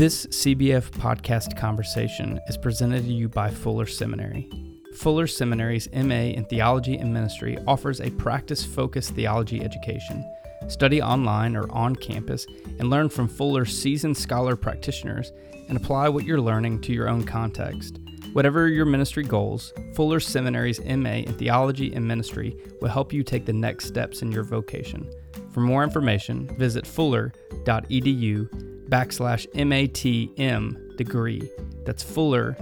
[0.00, 4.48] This CBF podcast conversation is presented to you by Fuller Seminary.
[4.96, 10.24] Fuller Seminary's MA in Theology and Ministry offers a practice focused theology education.
[10.68, 12.46] Study online or on campus
[12.78, 15.32] and learn from Fuller's seasoned scholar practitioners
[15.68, 17.98] and apply what you're learning to your own context.
[18.32, 23.44] Whatever your ministry goals, Fuller Seminary's MA in Theology and Ministry will help you take
[23.44, 25.06] the next steps in your vocation.
[25.52, 31.48] For more information, visit fuller.edu backslash MATM degree.
[31.86, 32.58] That's fuller.edu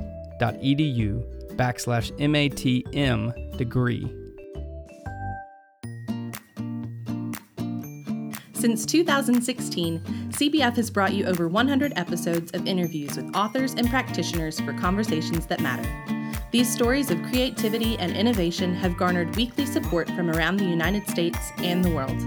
[1.57, 4.15] backslash MATM degree.
[8.53, 14.59] Since 2016, CBF has brought you over 100 episodes of interviews with authors and practitioners
[14.61, 15.89] for conversations that matter.
[16.51, 21.39] These stories of creativity and innovation have garnered weekly support from around the United States
[21.59, 22.21] and the world.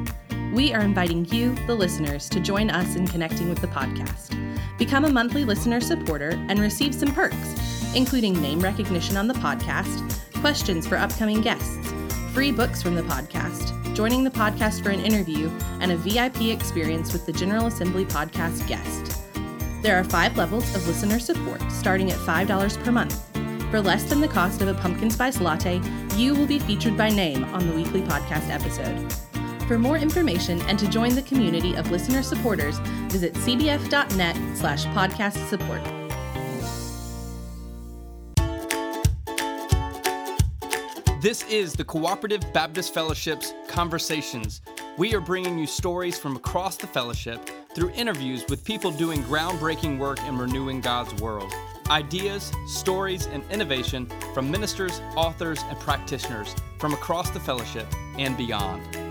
[0.52, 4.38] We are inviting you, the listeners, to join us in connecting with the podcast.
[4.78, 10.20] Become a monthly listener supporter and receive some perks, including name recognition on the podcast,
[10.42, 11.94] questions for upcoming guests,
[12.34, 15.50] free books from the podcast, joining the podcast for an interview,
[15.80, 19.22] and a VIP experience with the General Assembly podcast guest.
[19.82, 23.26] There are five levels of listener support, starting at $5 per month.
[23.72, 25.80] For less than the cost of a pumpkin spice latte,
[26.18, 29.31] you will be featured by name on the weekly podcast episode.
[29.72, 35.48] For more information and to join the community of listener supporters, visit cbf.net slash podcast
[35.48, 35.82] support.
[41.22, 44.60] This is the Cooperative Baptist Fellowship's Conversations.
[44.98, 50.00] We are bringing you stories from across the fellowship through interviews with people doing groundbreaking
[50.00, 51.54] work in renewing God's world.
[51.90, 57.88] Ideas, stories, and innovation from ministers, authors, and practitioners from across the fellowship
[58.20, 59.11] and beyond.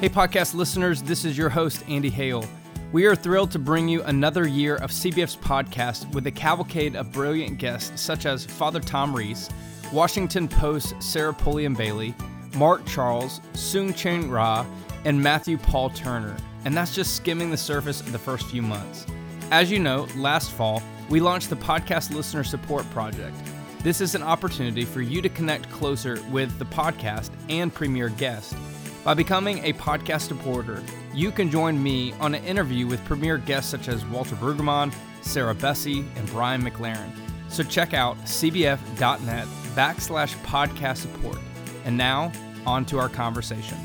[0.00, 2.44] Hey, podcast listeners, this is your host, Andy Hale.
[2.92, 7.12] We are thrilled to bring you another year of CBF's podcast with a cavalcade of
[7.12, 9.48] brilliant guests such as Father Tom Reese,
[9.92, 12.12] Washington Post Sarah Pulliam Bailey,
[12.56, 14.66] Mark Charles, Soong-Chan Rah,
[15.04, 16.36] and Matthew Paul Turner.
[16.64, 19.06] And that's just skimming the surface of the first few months.
[19.52, 23.36] As you know, last fall, we launched the Podcast Listener Support Project.
[23.82, 28.54] This is an opportunity for you to connect closer with the podcast and premier guest.
[29.04, 30.82] By becoming a podcast supporter,
[31.12, 35.54] you can join me on an interview with premier guests such as Walter Brueggemann, Sarah
[35.54, 37.10] Bessey, and Brian McLaren.
[37.50, 41.36] So check out cbf.net backslash podcast support.
[41.84, 42.32] And now,
[42.64, 43.76] on to our conversation.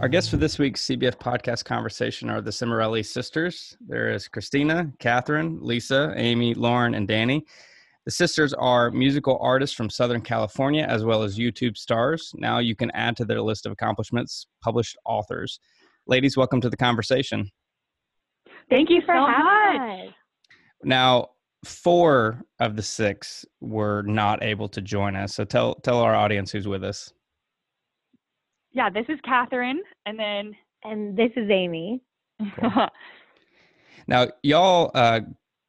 [0.00, 3.76] Our guests for this week's CBF podcast conversation are the Cimorelli sisters.
[3.86, 7.44] There is Christina, Katherine, Lisa, Amy, Lauren, and Dani.
[8.06, 12.30] The sisters are musical artists from Southern California as well as YouTube stars.
[12.36, 15.58] Now you can add to their list of accomplishments published authors.
[16.06, 17.50] Ladies, welcome to the conversation.
[18.70, 20.14] Thank you for so having us.
[20.84, 21.30] Now,
[21.64, 25.34] four of the six were not able to join us.
[25.34, 27.12] So tell tell our audience who's with us.
[28.70, 32.02] Yeah, this is Katherine, and then and this is Amy.
[34.06, 35.22] now, y'all uh,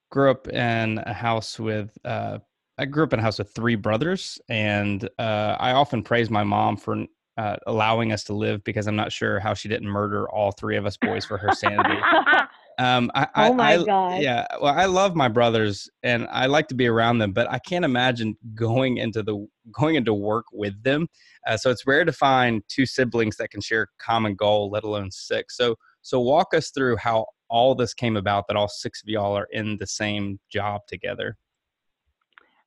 [0.09, 1.97] grew up in a house with.
[2.03, 2.39] Uh,
[2.79, 6.43] I grew up in a house with three brothers, and uh, I often praise my
[6.43, 7.05] mom for
[7.37, 10.77] uh, allowing us to live because I'm not sure how she didn't murder all three
[10.77, 11.99] of us boys for her sanity.
[12.79, 14.21] Um, I, oh my I, god!
[14.21, 17.57] Yeah, well, I love my brothers and I like to be around them, but I
[17.57, 21.07] can't imagine going into the going into work with them.
[21.47, 24.83] Uh, so it's rare to find two siblings that can share a common goal, let
[24.83, 25.57] alone six.
[25.57, 28.45] So so walk us through how all this came about.
[28.47, 31.37] That all six of y'all are in the same job together.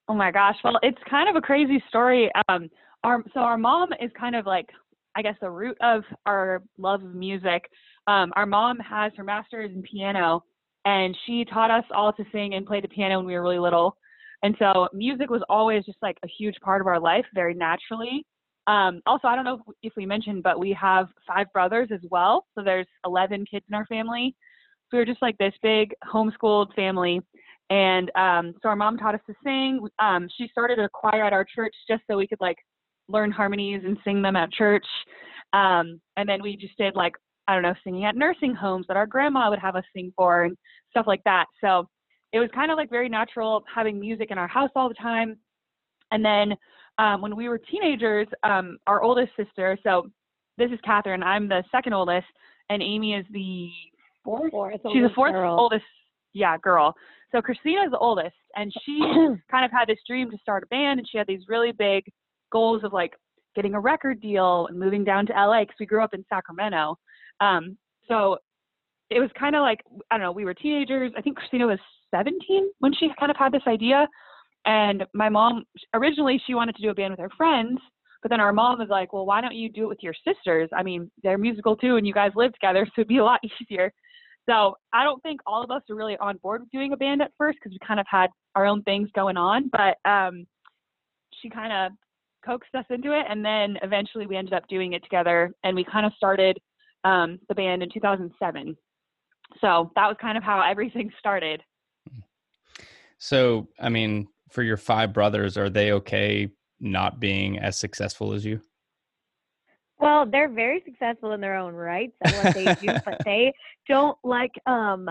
[0.08, 0.56] Oh my gosh!
[0.64, 2.30] Well, it's kind of a crazy story.
[2.48, 2.68] Um,
[3.04, 4.66] our so our mom is kind of like
[5.16, 7.64] I guess the root of our love of music.
[8.06, 10.44] Um, our mom has her master's in piano,
[10.84, 13.58] and she taught us all to sing and play the piano when we were really
[13.58, 13.96] little.
[14.42, 18.24] And so music was always just like a huge part of our life, very naturally.
[18.66, 22.46] Um, also, I don't know if, we mentioned, but we have five brothers as well.
[22.54, 24.34] So there's 11 kids in our family.
[24.92, 27.20] We were just like this big homeschooled family.
[27.70, 29.86] And um, so our mom taught us to sing.
[30.00, 32.56] Um, she started a choir at our church just so we could like
[33.08, 34.86] learn harmonies and sing them at church.
[35.52, 37.14] Um, and then we just did like,
[37.46, 40.44] I don't know, singing at nursing homes that our grandma would have us sing for
[40.44, 40.56] and
[40.90, 41.46] stuff like that.
[41.60, 41.86] So
[42.32, 45.36] it was kind of like very natural having music in our house all the time.
[46.12, 46.54] And then
[46.98, 50.10] um, when we were teenagers, um, our oldest sister, so
[50.58, 52.26] this is Katherine, I'm the second oldest,
[52.68, 53.70] and Amy is the
[54.24, 54.50] fourth.
[54.50, 55.56] fourth She's the fourth girl.
[55.58, 55.84] oldest,
[56.32, 56.94] yeah, girl.
[57.32, 59.00] So Christina is the oldest, and she
[59.50, 62.04] kind of had this dream to start a band, and she had these really big
[62.50, 63.12] goals of like
[63.54, 66.96] getting a record deal and moving down to LA because we grew up in Sacramento.
[67.40, 67.76] Um,
[68.08, 68.38] so
[69.10, 69.80] it was kind of like
[70.10, 70.32] I don't know.
[70.32, 71.12] We were teenagers.
[71.16, 71.78] I think Christina was
[72.12, 74.08] 17 when she kind of had this idea,
[74.66, 75.64] and my mom
[75.94, 77.78] originally she wanted to do a band with her friends,
[78.22, 80.68] but then our mom was like, well, why don't you do it with your sisters?
[80.76, 83.40] I mean, they're musical too, and you guys live together, so it'd be a lot
[83.60, 83.92] easier.
[84.48, 87.22] So I don't think all of us are really on board with doing a band
[87.22, 89.70] at first because we kind of had our own things going on.
[89.70, 90.46] But um,
[91.40, 91.92] she kind of
[92.44, 95.84] coaxed us into it, and then eventually we ended up doing it together, and we
[95.84, 96.58] kind of started
[97.04, 98.76] um, the band in 2007.
[99.60, 101.62] So that was kind of how everything started.
[103.18, 106.48] So, I mean, for your five brothers, are they okay
[106.80, 108.60] not being as successful as you?
[110.00, 113.52] Well, they're very successful in their own rights at what they do, but they
[113.88, 115.08] don't like um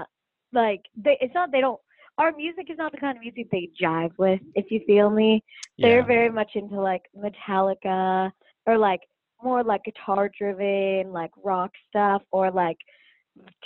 [0.52, 1.80] like they it's not they don't
[2.18, 5.42] our music is not the kind of music they jive with, if you feel me.
[5.78, 6.06] They're yeah.
[6.06, 8.30] very much into like Metallica
[8.66, 9.00] or like
[9.42, 12.78] more like guitar driven, like rock stuff or like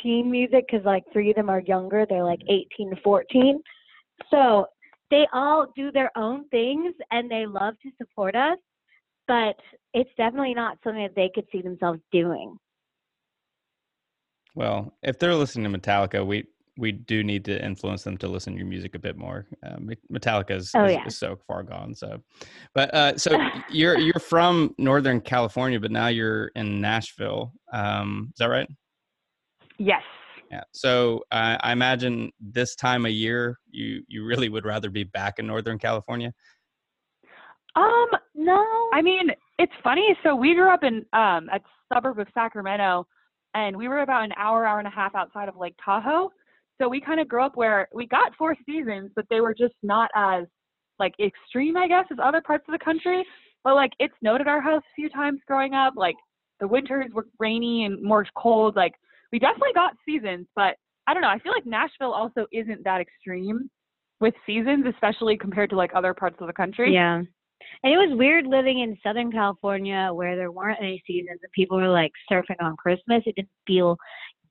[0.02, 2.06] teen music because like three of them are younger.
[2.08, 3.60] They're like 18 to 14.
[4.30, 4.68] So
[5.10, 8.58] they all do their own things and they love to support us,
[9.28, 9.56] but
[9.94, 12.58] it's definitely not something that they could see themselves doing.
[14.56, 16.46] Well, if they're listening to Metallica, we
[16.78, 19.46] we do need to influence them to listen to your music a bit more.
[19.64, 19.78] Uh,
[20.12, 21.06] Metallica is, oh, is, yeah.
[21.06, 21.94] is, so far gone.
[21.94, 22.20] So,
[22.74, 23.38] but uh, so
[23.70, 27.54] you're you're from Northern California, but now you're in Nashville.
[27.72, 28.68] Um, is that right?
[29.78, 30.02] Yes.
[30.52, 30.62] Yeah.
[30.72, 35.40] So uh, I imagine this time of year, you you really would rather be back
[35.40, 36.34] in Northern California.
[37.76, 38.90] Um, no.
[38.94, 39.30] I mean,
[39.60, 40.16] it's funny.
[40.24, 41.60] So we grew up in um a
[41.94, 43.08] suburb of Sacramento,
[43.54, 46.32] and we were about an hour, hour and a half outside of Lake Tahoe.
[46.82, 49.76] So we kind of grew up where we got four seasons, but they were just
[49.84, 50.46] not as
[51.00, 53.26] like extreme, I guess, as other parts of the country.
[53.64, 55.94] But like it snowed at our house a few times growing up.
[55.96, 56.16] Like
[56.60, 58.76] the winters were rainy and more cold.
[58.76, 58.94] Like
[59.32, 60.76] we definitely got seasons, but
[61.08, 61.30] I don't know.
[61.30, 63.70] I feel like Nashville also isn't that extreme
[64.20, 66.94] with seasons, especially compared to like other parts of the country.
[66.94, 67.24] Yeah.
[67.84, 71.78] And it was weird living in Southern California where there weren't any seasons and people
[71.78, 73.24] were like surfing on Christmas.
[73.26, 73.98] It didn't feel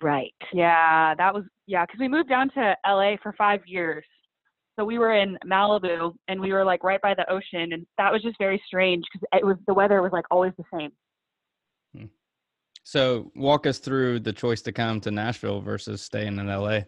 [0.03, 0.35] right.
[0.53, 4.05] Yeah, that was yeah, because we moved down to LA for five years.
[4.79, 8.13] So we were in Malibu and we were like right by the ocean and that
[8.13, 10.91] was just very strange because it was the weather was like always the same.
[11.97, 12.07] Hmm.
[12.85, 16.81] So, walk us through the choice to come to Nashville versus staying in LA.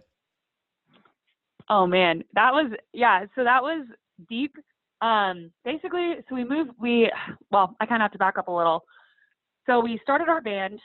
[1.69, 3.25] Oh man, that was yeah.
[3.35, 3.87] So that was
[4.29, 4.55] deep.
[5.01, 6.71] Um, basically, so we moved.
[6.81, 7.11] We
[7.51, 8.85] well, I kind of have to back up a little.
[9.67, 10.79] So we started our band,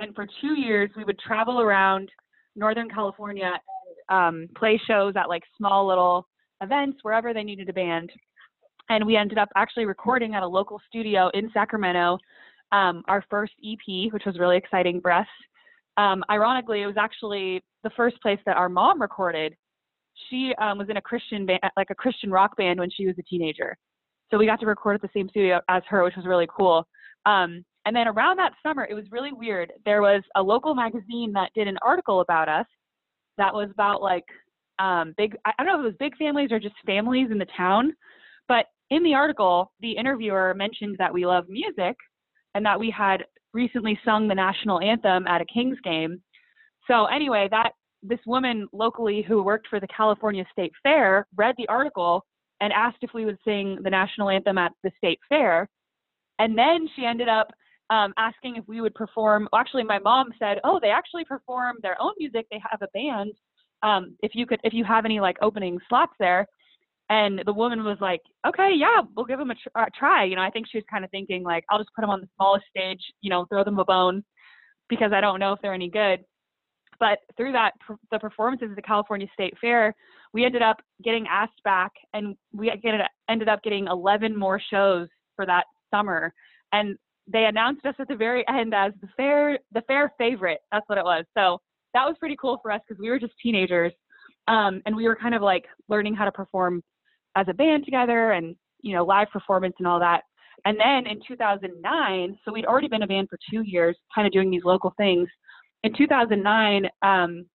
[0.00, 2.10] and for two years we would travel around
[2.54, 3.52] Northern California
[4.08, 6.26] and um, play shows at like small little
[6.62, 8.10] events wherever they needed a band.
[8.88, 12.18] And we ended up actually recording at a local studio in Sacramento
[12.72, 15.26] um, our first EP, which was really exciting us.
[15.96, 19.54] Um, ironically, it was actually the first place that our mom recorded.
[20.28, 23.16] She um, was in a Christian band, like a Christian rock band, when she was
[23.18, 23.76] a teenager.
[24.30, 26.86] So we got to record at the same studio as her, which was really cool.
[27.26, 29.72] Um, and then around that summer, it was really weird.
[29.84, 32.66] There was a local magazine that did an article about us
[33.38, 34.24] that was about like
[34.78, 37.46] um, big, I don't know if it was big families or just families in the
[37.56, 37.94] town.
[38.48, 41.96] But in the article, the interviewer mentioned that we love music
[42.54, 46.20] and that we had recently sung the national anthem at a Kings game.
[46.88, 47.72] So anyway, that
[48.02, 52.24] this woman locally who worked for the California State Fair read the article
[52.60, 55.68] and asked if we would sing the national anthem at the state fair.
[56.38, 57.48] And then she ended up
[57.90, 59.48] um, asking if we would perform.
[59.52, 62.46] Well, actually, my mom said, "Oh, they actually perform their own music.
[62.50, 63.32] They have a band.
[63.82, 66.46] Um, if you could, if you have any like opening slots there."
[67.08, 70.24] And the woman was like, okay, yeah, we'll give them a, tr- a try.
[70.24, 72.20] You know, I think she was kind of thinking like, I'll just put them on
[72.20, 74.24] the smallest stage, you know, throw them a bone
[74.88, 76.24] because I don't know if they're any good.
[76.98, 77.72] But through that,
[78.10, 79.94] the performances at the California State Fair,
[80.32, 82.70] we ended up getting asked back and we
[83.28, 86.32] ended up getting 11 more shows for that summer.
[86.72, 90.60] And they announced us at the very end as the fair, the fair favorite.
[90.72, 91.24] That's what it was.
[91.36, 91.58] So
[91.94, 93.92] that was pretty cool for us because we were just teenagers.
[94.48, 96.82] Um, and we were kind of like learning how to perform
[97.36, 100.22] as a band together and you know live performance and all that
[100.64, 104.32] and then in 2009 so we'd already been a band for two years kind of
[104.32, 105.28] doing these local things
[105.84, 107.46] in 2009 um,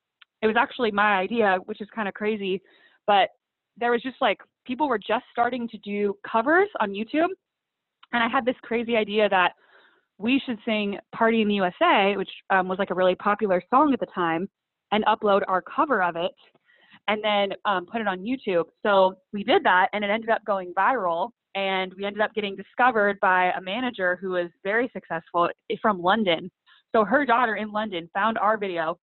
[0.41, 2.61] it was actually my idea which is kind of crazy
[3.07, 3.29] but
[3.77, 7.29] there was just like people were just starting to do covers on youtube
[8.13, 9.53] and i had this crazy idea that
[10.17, 13.93] we should sing party in the usa which um, was like a really popular song
[13.93, 14.47] at the time
[14.91, 16.31] and upload our cover of it
[17.07, 18.65] and then um, put it on YouTube.
[18.83, 21.29] So we did that, and it ended up going viral.
[21.53, 25.49] And we ended up getting discovered by a manager who was very successful
[25.81, 26.49] from London.
[26.93, 28.99] So her daughter in London found our video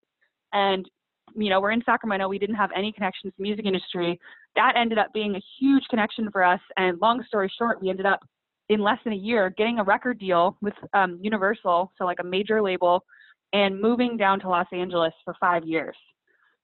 [0.52, 0.88] and
[1.34, 2.28] you know we're in Sacramento.
[2.28, 4.18] We didn't have any connections to the music industry.
[4.56, 6.60] That ended up being a huge connection for us.
[6.76, 8.20] And long story short, we ended up
[8.68, 12.24] in less than a year getting a record deal with um, Universal, so like a
[12.24, 13.04] major label,
[13.52, 15.96] and moving down to Los Angeles for five years.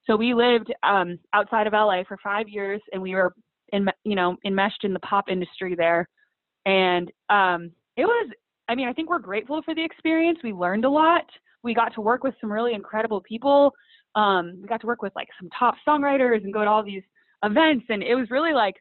[0.06, 3.34] So we lived um, outside of LA for five years, and we were
[3.72, 6.08] in you know enmeshed in the pop industry there,
[6.66, 8.30] and um, it was.
[8.68, 10.38] I mean, I think we're grateful for the experience.
[10.42, 11.26] We learned a lot.
[11.62, 13.72] We got to work with some really incredible people.
[14.14, 17.02] Um, we got to work with like some top songwriters and go to all these
[17.42, 18.74] events, and it was really like,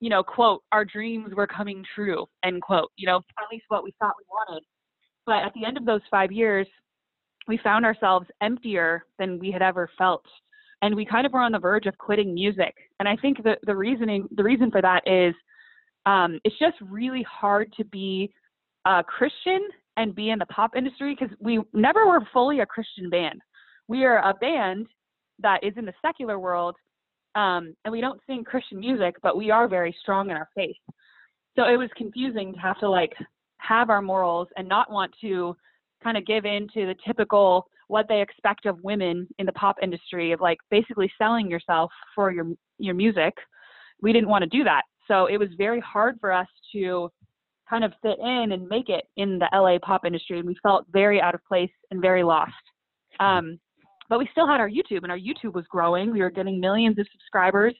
[0.00, 2.90] you know, quote, our dreams were coming true, end quote.
[2.96, 4.64] You know, at least what we thought we wanted.
[5.26, 6.66] But at the end of those five years,
[7.48, 10.24] we found ourselves emptier than we had ever felt
[10.82, 12.74] and we kind of were on the verge of quitting music.
[12.98, 15.34] And I think the the reasoning the reason for that is
[16.06, 18.32] um, it's just really hard to be
[19.02, 19.60] Christian
[19.96, 23.40] and be in the pop industry because we never were fully a Christian band.
[23.88, 24.86] We are a band
[25.40, 26.76] that is in the secular world,
[27.34, 30.76] um, and we don't sing Christian music, but we are very strong in our faith.
[31.56, 33.12] So it was confusing to have to like
[33.58, 35.56] have our morals and not want to
[36.02, 39.76] kind of give in to the typical what they expect of women in the pop
[39.82, 42.46] industry of like basically selling yourself for your
[42.78, 43.34] your music
[44.00, 47.10] we didn't want to do that so it was very hard for us to
[47.70, 50.84] kind of fit in and make it in the LA pop industry and we felt
[50.92, 52.52] very out of place and very lost
[53.20, 53.58] um,
[54.08, 56.98] but we still had our YouTube and our YouTube was growing we were getting millions
[56.98, 57.74] of subscribers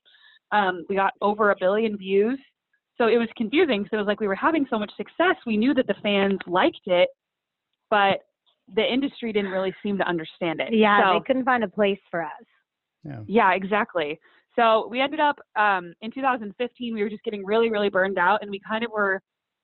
[0.52, 2.38] um, we got over a billion views
[2.96, 5.56] so it was confusing so it was like we were having so much success we
[5.56, 7.08] knew that the fans liked it
[7.90, 8.20] but
[8.74, 10.72] the industry didn't really seem to understand it.
[10.72, 12.30] Yeah, so, they couldn't find a place for us.
[13.04, 13.20] Yeah.
[13.26, 14.18] Yeah, exactly.
[14.56, 16.94] So we ended up um, in 2015.
[16.94, 19.20] We were just getting really, really burned out, and we kind of were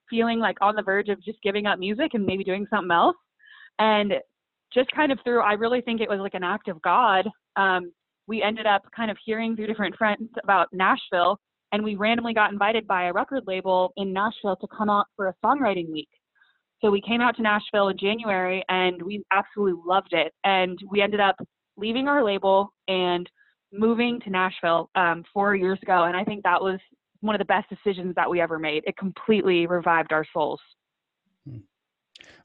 [0.08, 3.16] feeling like on the verge of just giving up music and maybe doing something else.
[3.78, 4.14] And
[4.72, 7.28] just kind of through, I really think it was like an act of God.
[7.56, 7.92] Um,
[8.26, 11.38] we ended up kind of hearing through different friends about Nashville,
[11.72, 15.28] and we randomly got invited by a record label in Nashville to come out for
[15.28, 16.08] a songwriting week.
[16.82, 20.32] So we came out to Nashville in January and we absolutely loved it.
[20.44, 21.36] And we ended up
[21.76, 23.28] leaving our label and
[23.72, 26.04] moving to Nashville um, four years ago.
[26.04, 26.78] And I think that was
[27.26, 28.84] one of the best decisions that we ever made.
[28.86, 30.60] It completely revived our souls.
[31.48, 31.58] Hmm.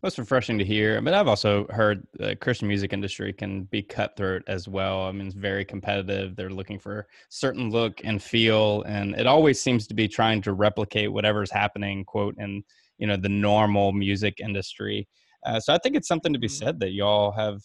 [0.01, 1.01] Well, it's refreshing to hear.
[1.01, 5.03] But I've also heard the Christian music industry can be cutthroat as well.
[5.03, 6.35] I mean, it's very competitive.
[6.35, 10.53] They're looking for certain look and feel, and it always seems to be trying to
[10.53, 12.63] replicate whatever's happening, quote, in
[12.97, 15.07] you know the normal music industry.
[15.45, 16.65] Uh, so I think it's something to be mm-hmm.
[16.65, 17.61] said that y'all have,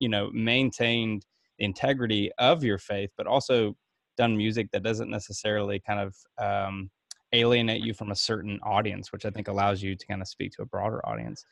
[0.00, 1.24] you know, maintained
[1.58, 3.74] the integrity of your faith, but also
[4.16, 6.90] done music that doesn't necessarily kind of um,
[7.32, 10.52] alienate you from a certain audience, which I think allows you to kind of speak
[10.52, 11.44] to a broader audience.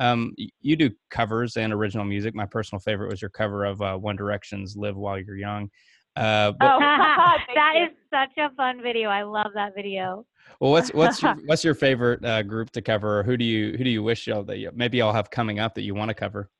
[0.00, 2.34] Um, you do covers and original music.
[2.34, 5.70] My personal favorite was your cover of uh, One Direction's "Live While You're Young."
[6.16, 6.78] Uh, but, oh,
[7.54, 9.08] that is such a fun video.
[9.08, 10.26] I love that video.
[10.58, 13.22] Well, what's what's your, what's your favorite uh, group to cover?
[13.22, 15.74] Who do you who do you wish y'all that you, maybe y'all have coming up
[15.74, 16.50] that you want to cover?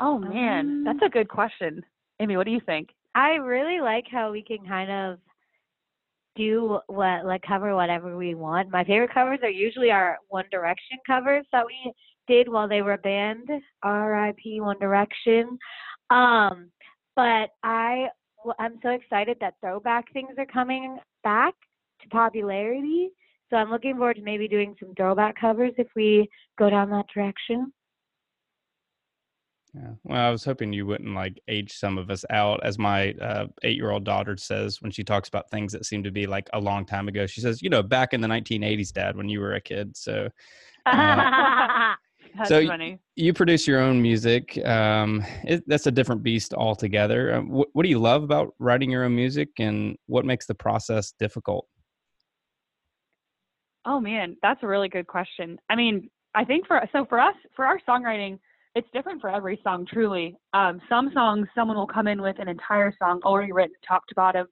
[0.00, 1.84] Oh man, um, that's a good question.
[2.20, 2.90] Amy, what do you think?
[3.14, 5.18] I really like how we can kind of
[6.36, 8.70] do what like cover whatever we want.
[8.70, 11.92] My favorite covers are usually our One Direction covers that we
[12.28, 13.48] did while they were band.
[13.82, 14.60] R.I.P.
[14.60, 15.58] One Direction.
[16.10, 16.70] Um,
[17.16, 18.08] but I
[18.58, 21.54] I'm so excited that throwback things are coming back
[22.02, 23.10] to popularity.
[23.50, 27.06] So I'm looking forward to maybe doing some throwback covers if we go down that
[27.12, 27.72] direction.
[29.74, 29.90] Yeah.
[30.02, 33.46] Well, I was hoping you wouldn't like age some of us out, as my uh,
[33.62, 36.84] eight-year-old daughter says when she talks about things that seem to be like a long
[36.84, 37.26] time ago.
[37.26, 40.28] She says, "You know, back in the 1980s, Dad, when you were a kid." So,
[40.86, 41.94] uh,
[42.46, 42.98] so funny.
[43.14, 44.58] You produce your own music.
[44.66, 47.34] Um, it, that's a different beast altogether.
[47.34, 50.54] Um, wh- what do you love about writing your own music, and what makes the
[50.54, 51.68] process difficult?
[53.84, 55.58] Oh man, that's a really good question.
[55.70, 58.38] I mean, I think for so for us for our songwriting,
[58.74, 59.86] it's different for every song.
[59.90, 64.06] Truly, um, some songs someone will come in with an entire song already written top
[64.08, 64.46] to bottom,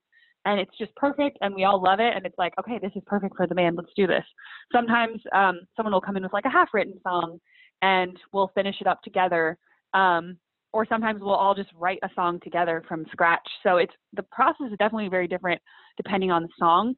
[0.45, 3.03] and it's just perfect, and we all love it, and it's like, okay, this is
[3.05, 3.77] perfect for the band.
[3.77, 4.25] Let's do this.
[4.71, 7.39] Sometimes um, someone will come in with like a half-written song,
[7.81, 9.57] and we'll finish it up together.
[9.93, 10.37] Um,
[10.71, 13.47] or sometimes we'll all just write a song together from scratch.
[13.63, 15.59] So it's the process is definitely very different
[15.97, 16.89] depending on the song.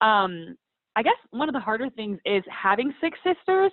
[0.00, 0.56] Um,
[0.96, 3.70] I guess one of the harder things is having six sisters.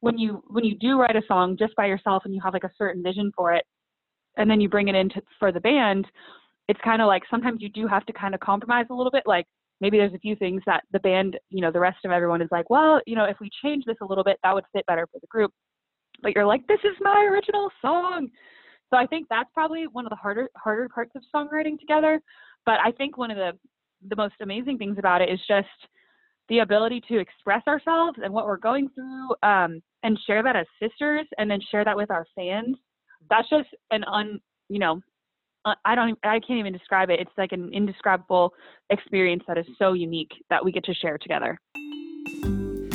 [0.00, 2.64] When you when you do write a song just by yourself and you have like
[2.64, 3.64] a certain vision for it,
[4.36, 6.06] and then you bring it into for the band,
[6.68, 9.24] it's kind of like sometimes you do have to kind of compromise a little bit.
[9.26, 9.46] Like
[9.80, 12.48] maybe there's a few things that the band, you know, the rest of everyone is
[12.50, 15.06] like, well, you know, if we change this a little bit, that would fit better
[15.12, 15.52] for the group.
[16.22, 18.28] But you're like, this is my original song.
[18.90, 22.20] So I think that's probably one of the harder harder parts of songwriting together.
[22.66, 23.52] But I think one of the
[24.08, 25.68] the most amazing things about it is just
[26.50, 30.66] the ability to express ourselves and what we're going through um, and share that as
[30.82, 32.76] sisters and then share that with our fans.
[33.30, 35.00] That's just an un you know
[35.64, 37.20] uh, I don't I can't even describe it.
[37.20, 38.52] It's like an indescribable
[38.90, 41.58] experience that is so unique that we get to share together.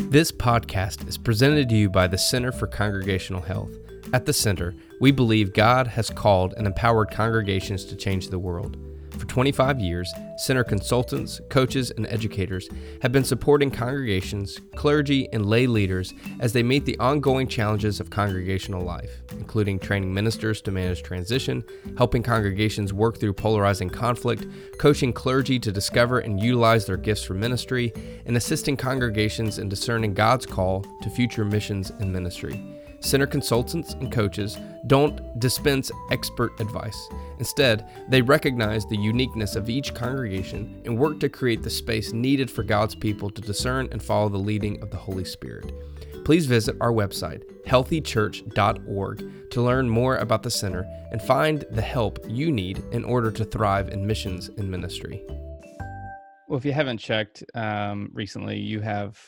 [0.09, 3.71] This podcast is presented to you by the Center for Congregational Health.
[4.13, 8.77] At the Center, we believe God has called and empowered congregations to change the world.
[9.17, 12.67] For 25 years, center consultants, coaches, and educators
[13.01, 18.09] have been supporting congregations, clergy, and lay leaders as they meet the ongoing challenges of
[18.09, 21.63] congregational life, including training ministers to manage transition,
[21.97, 24.47] helping congregations work through polarizing conflict,
[24.79, 27.93] coaching clergy to discover and utilize their gifts for ministry,
[28.25, 32.74] and assisting congregations in discerning God's call to future missions and ministry.
[33.05, 34.57] Center consultants and coaches
[34.87, 37.07] don't dispense expert advice.
[37.37, 42.49] Instead, they recognize the uniqueness of each congregation and work to create the space needed
[42.49, 45.71] for God's people to discern and follow the leading of the Holy Spirit.
[46.25, 52.17] Please visit our website, healthychurch.org, to learn more about the center and find the help
[52.27, 55.23] you need in order to thrive in missions and ministry.
[56.47, 59.19] Well, if you haven't checked um, recently, you have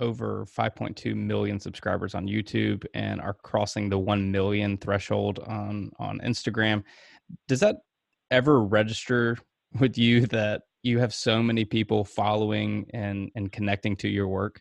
[0.00, 6.20] over 5.2 million subscribers on YouTube and are crossing the 1 million threshold on on
[6.20, 6.82] Instagram.
[7.48, 7.76] Does that
[8.30, 9.38] ever register
[9.80, 14.60] with you that you have so many people following and and connecting to your work?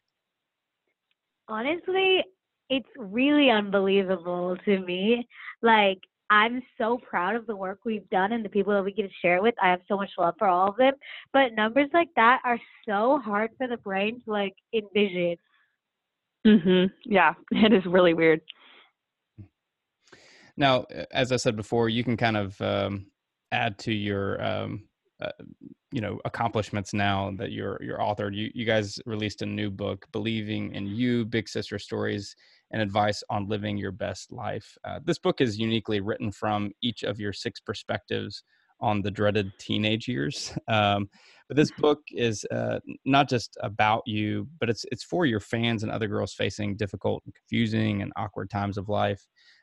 [1.47, 2.23] Honestly,
[2.69, 5.27] it's really unbelievable to me.
[5.61, 9.03] Like I'm so proud of the work we've done and the people that we get
[9.03, 9.53] to share with.
[9.61, 10.93] I have so much love for all of them.
[11.33, 15.37] But numbers like that are so hard for the brain to like envision.
[16.45, 16.85] Mm-hmm.
[17.03, 18.41] Yeah, it is really weird.
[20.57, 23.07] Now, as I said before, you can kind of um,
[23.51, 24.87] add to your um,
[25.21, 25.31] uh,
[25.91, 28.35] you know accomplishments now that you're you're authored.
[28.35, 32.35] You you guys released a new book, "Believing in You: Big Sister Stories
[32.71, 34.77] and advice on living your best life.
[34.83, 38.43] Uh, this book is uniquely written from each of your six perspectives
[38.81, 40.53] on the dreaded teenage years.
[40.67, 41.09] Um,
[41.47, 45.83] but this book is uh, not just about you, but it's it's for your fans
[45.83, 49.21] and other girls facing difficult, and confusing, and awkward times of life.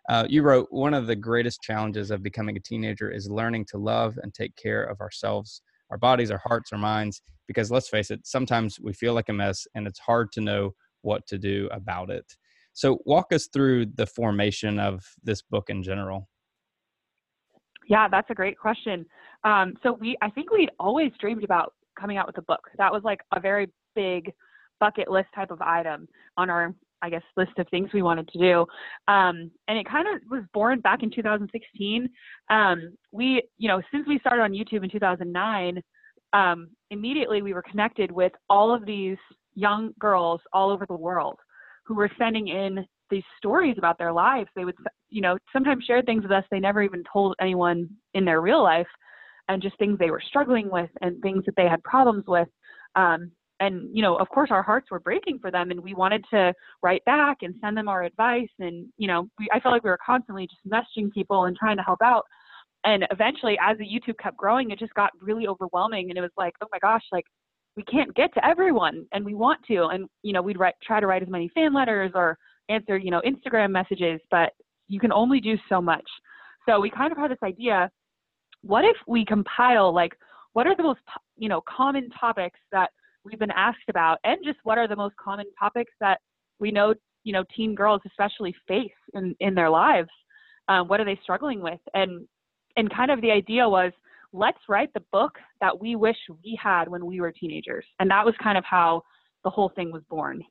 [0.08, 3.78] Uh, you wrote one of the greatest challenges of becoming a teenager is learning to
[3.78, 7.20] love and take care of ourselves, our bodies, our hearts, our minds.
[7.48, 10.74] Because let's face it, sometimes we feel like a mess, and it's hard to know
[11.02, 12.36] what to do about it.
[12.72, 16.28] So, walk us through the formation of this book in general.
[17.88, 19.04] Yeah, that's a great question.
[19.44, 22.60] Um, so we, I think we'd always dreamed about coming out with a book.
[22.78, 24.32] That was like a very big
[24.80, 28.38] bucket list type of item on our, I guess, list of things we wanted to
[28.38, 28.60] do.
[29.08, 32.08] Um, and it kind of was born back in 2016.
[32.50, 35.82] Um, we, you know, since we started on YouTube in 2009,
[36.32, 39.18] um, immediately we were connected with all of these
[39.54, 41.38] young girls all over the world
[41.92, 44.48] who were sending in these stories about their lives.
[44.56, 44.76] They would,
[45.10, 48.62] you know, sometimes share things with us they never even told anyone in their real
[48.62, 48.86] life,
[49.48, 52.48] and just things they were struggling with and things that they had problems with.
[52.96, 56.24] Um, and you know, of course, our hearts were breaking for them, and we wanted
[56.32, 58.48] to write back and send them our advice.
[58.58, 61.76] And you know, we, I felt like we were constantly just messaging people and trying
[61.76, 62.24] to help out.
[62.84, 66.30] And eventually, as the YouTube kept growing, it just got really overwhelming, and it was
[66.38, 67.26] like, oh my gosh, like
[67.76, 71.00] we can't get to everyone and we want to and you know we'd write try
[71.00, 72.36] to write as many fan letters or
[72.68, 74.52] answer you know instagram messages but
[74.88, 76.04] you can only do so much.
[76.68, 77.90] So we kind of had this idea
[78.62, 80.12] what if we compile like
[80.52, 81.00] what are the most
[81.36, 82.90] you know common topics that
[83.24, 86.20] we've been asked about and just what are the most common topics that
[86.60, 90.10] we know you know teen girls especially face in in their lives
[90.68, 91.80] um, what are they struggling with?
[91.94, 92.26] And
[92.76, 93.92] and kind of the idea was
[94.32, 97.84] let's write the book that we wish we had when we were teenagers.
[98.00, 99.02] And that was kind of how
[99.44, 100.42] the whole thing was born.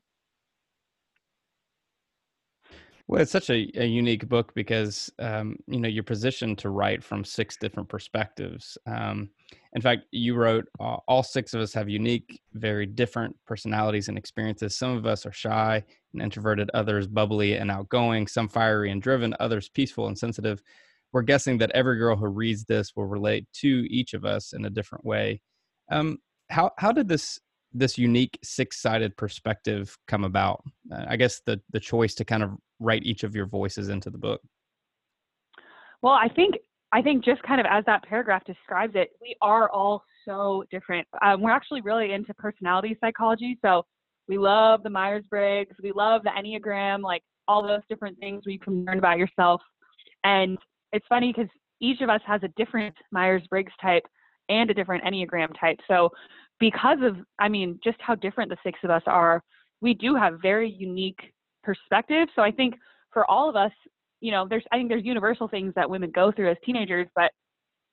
[3.07, 7.03] Well, it's such a, a unique book because um, you know you're positioned to write
[7.03, 8.77] from six different perspectives.
[8.85, 9.29] Um,
[9.73, 14.17] in fact, you wrote uh, all six of us have unique, very different personalities and
[14.17, 14.77] experiences.
[14.77, 19.35] Some of us are shy and introverted, others bubbly and outgoing, some fiery and driven,
[19.41, 20.61] others peaceful and sensitive
[21.13, 24.65] we're guessing that every girl who reads this will relate to each of us in
[24.65, 25.41] a different way.
[25.91, 26.17] Um,
[26.50, 27.39] how how did this
[27.74, 30.63] this unique six sided perspective come about?
[30.91, 34.10] Uh, I guess the the choice to kind of write each of your voices into
[34.10, 34.41] the book.
[36.02, 36.56] Well, I think
[36.91, 41.08] I think just kind of as that paragraph describes it, we are all so different.
[41.21, 43.84] Um, we're actually really into personality psychology, so
[44.28, 48.54] we love the Myers Briggs, we love the Enneagram, like all those different things where
[48.54, 49.62] you can learn about yourself.
[50.24, 50.58] And
[50.93, 51.49] it's funny because
[51.80, 54.04] each of us has a different Myers Briggs type
[54.49, 55.77] and a different Enneagram type.
[55.88, 56.10] So,
[56.60, 59.41] because of, I mean, just how different the six of us are,
[59.82, 61.19] we do have very unique
[61.63, 62.32] perspectives.
[62.36, 62.75] So, I think
[63.12, 63.71] for all of us,
[64.19, 67.32] you know, there's, I think there's universal things that women go through as teenagers, but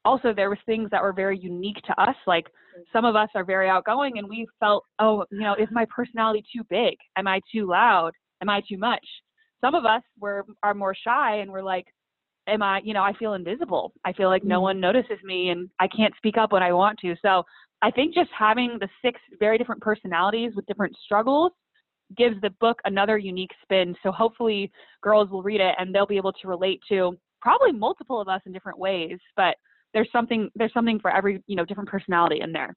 [0.04, 2.16] also there was things that were very unique to us.
[2.26, 2.82] Like mm.
[2.92, 6.44] some of us are very outgoing and we felt, oh, you know, is my personality
[6.54, 6.96] too big?
[7.16, 8.12] Am I too loud?
[8.42, 9.04] Am I too much?
[9.60, 11.86] Some of us were are more shy and we're like,
[12.48, 13.92] am I, you know, I feel invisible.
[14.04, 14.62] I feel like no mm-hmm.
[14.62, 17.14] one notices me and I can't speak up when I want to.
[17.22, 17.42] So
[17.82, 21.52] I think just having the six very different personalities with different struggles
[22.16, 23.94] gives the book another unique spin.
[24.02, 24.70] So hopefully
[25.02, 28.40] girls will read it and they'll be able to relate to probably multiple of us
[28.46, 29.56] in different ways, but
[29.94, 32.74] there's something there's something for every, you know, different personality in there.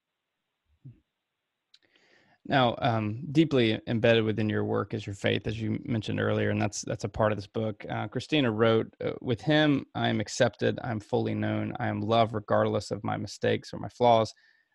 [2.45, 6.61] Now, um, deeply embedded within your work is your faith, as you mentioned earlier, and
[6.61, 7.85] that's that's a part of this book.
[7.87, 10.79] Uh, Christina wrote, uh, "With Him, I am accepted.
[10.83, 11.73] I am fully known.
[11.79, 14.33] I am loved, regardless of my mistakes or my flaws.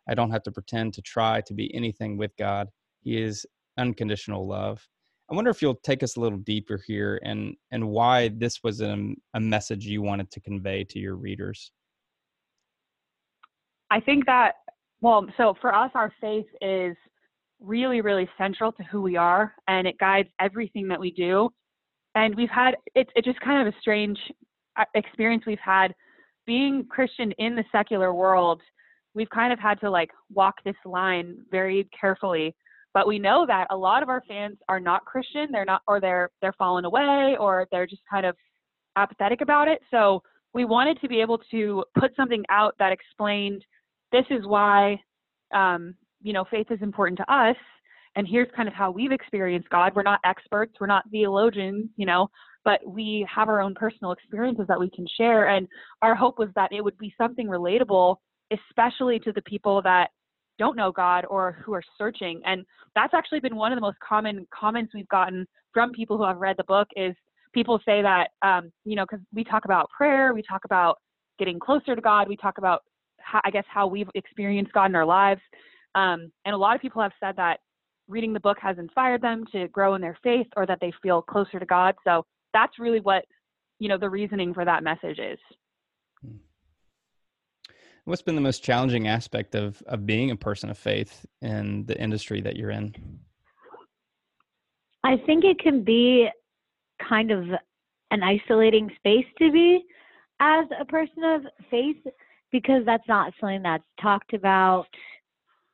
[0.09, 2.69] I don't have to pretend to try to be anything with God.
[3.01, 3.45] He is
[3.77, 4.87] unconditional love."
[5.29, 8.81] I wonder if you'll take us a little deeper here, and and why this was
[8.81, 8.97] a,
[9.35, 11.73] a message you wanted to convey to your readers.
[13.91, 14.55] I think that
[15.01, 16.97] well, so for us, our faith is
[17.61, 21.51] really, really central to who we are and it guides everything that we do.
[22.15, 24.19] And we've had, it's, it's just kind of a strange
[24.79, 25.95] uh, experience we've had
[26.47, 28.61] being Christian in the secular world.
[29.15, 32.55] We've kind of had to like walk this line very carefully.
[32.95, 35.49] But we know that a lot of our fans are not Christian.
[35.53, 38.35] They're not, or they're, they're fallen away or they're just kind of
[38.97, 39.81] apathetic about it.
[39.91, 40.23] So
[40.55, 43.63] we wanted to be able to put something out that explained
[44.13, 44.99] this is why
[45.55, 47.57] um, you know, faith is important to us.
[48.17, 49.93] And here's kind of how we've experienced God.
[49.95, 52.29] We're not experts, we're not theologians, you know,
[52.65, 55.49] but we have our own personal experiences that we can share.
[55.49, 55.69] And
[56.03, 58.17] our hope was that it would be something relatable,
[58.51, 60.09] especially to the people that
[60.59, 62.41] don't know God or who are searching.
[62.47, 66.25] And that's actually been one of the most common comments we've gotten from people who
[66.25, 67.15] have read the book is
[67.53, 70.99] people say that, um, you know, because we talk about prayer, we talk about
[71.39, 72.83] getting closer to God, we talk about,
[73.19, 75.41] how, I guess, how we've experienced God in our lives.
[75.97, 77.61] Um, and a lot of people have said that
[78.07, 81.23] reading the book has inspired them to grow in their faith or that they feel
[81.23, 81.95] closer to God.
[82.05, 83.25] So that's really what,
[83.79, 85.39] you know, the reasoning for that message is.
[86.25, 86.37] Hmm.
[88.05, 92.01] What's been the most challenging aspect of, of being a person of faith in the
[92.01, 92.95] industry that you're in?
[95.03, 96.29] I think it can be
[97.09, 97.45] kind of
[98.11, 99.85] an isolating space to be
[100.41, 101.97] as a person of faith
[102.53, 104.87] because that's not something that's talked about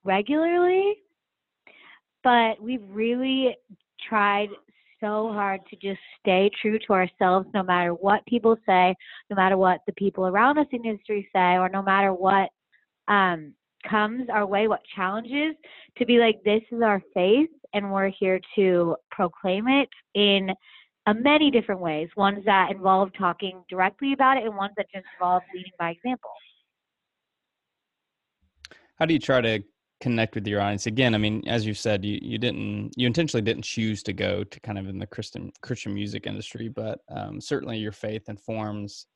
[0.04, 0.96] regularly,
[2.22, 3.56] but we've really
[4.08, 4.48] tried
[5.00, 8.94] so hard to just stay true to ourselves no matter what people say,
[9.30, 12.48] no matter what the people around us in industry say, or no matter what
[13.08, 13.52] um,
[13.88, 15.56] comes our way, what challenges,
[15.98, 20.50] to be like, this is our faith, and we're here to proclaim it in
[21.06, 22.08] uh, many different ways.
[22.16, 26.30] Ones that involve talking directly about it, and ones that just involve leading by example.
[28.96, 29.62] How do you try to
[30.02, 30.86] connect with your audience.
[30.86, 34.44] Again i mean as you said you, you didn't you intentionally didn't choose to go
[34.44, 39.06] to kind of in the christian christian music industry but um, certainly your faith informs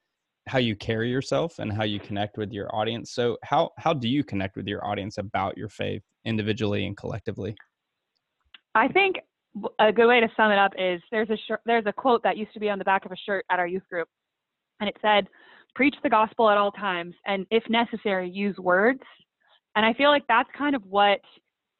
[0.47, 3.11] how you carry yourself and how you connect with your audience.
[3.11, 7.57] So how how do you connect with your audience about your faith individually and collectively?
[8.75, 9.17] I think
[9.79, 12.37] a good way to sum it up is there's a sh- there's a quote that
[12.37, 14.09] used to be on the back of a shirt at our youth group
[14.81, 15.27] and it said
[15.75, 19.01] preach the gospel at all times and if necessary use words
[19.77, 21.21] and I feel like that's kind of what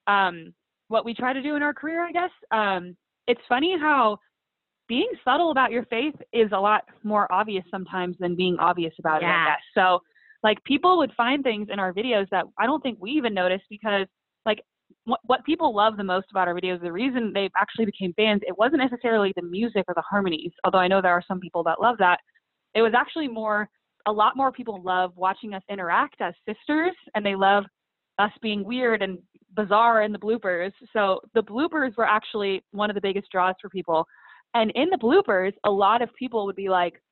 [0.07, 0.55] um,
[0.89, 2.31] what we try to do in our career, I guess.
[2.53, 4.19] Um, it's funny how
[4.89, 9.23] being subtle about your faith is a lot more obvious sometimes than being obvious about
[9.23, 9.29] yeah.
[9.29, 9.63] it, I guess.
[9.75, 10.01] So
[10.45, 13.65] like people would find things in our videos that I don't think we even noticed
[13.69, 14.07] because
[14.45, 14.61] like
[15.05, 18.43] what, what people love the most about our videos, the reason they actually became fans,
[18.47, 21.65] it wasn't necessarily the music or the harmonies, although I know there are some people
[21.65, 22.21] that love that.
[22.75, 23.69] It was actually more,
[24.07, 27.65] a lot more people love watching us interact as sisters and they love
[28.19, 29.19] us being weird and
[29.55, 30.73] bizarre in the bloopers.
[30.93, 34.07] So the bloopers were actually one of the biggest draws for people.
[34.55, 37.03] And in the bloopers, a lot of people would be like,